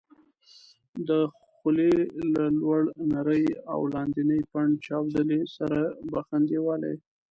د 1.07 1.09
خولې 1.55 1.93
له 2.33 2.43
لوړ 2.59 2.81
نري 3.13 3.45
او 3.71 3.79
لاندني 3.93 4.39
پنډ 4.51 4.71
چاودلي 4.85 5.41
سره 5.55 5.79
بخن 6.13 6.41
دېواله 6.49 6.85
یې 6.93 6.97